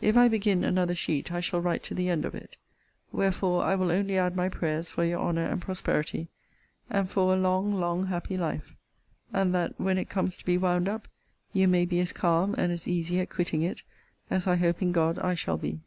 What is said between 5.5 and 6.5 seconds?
prosperity,